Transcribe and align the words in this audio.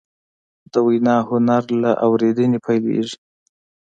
د 0.71 0.73
وینا 0.87 1.17
هنر 1.29 1.63
له 1.81 1.91
اورېدنې 2.05 2.59
پیلېږي 2.65 3.17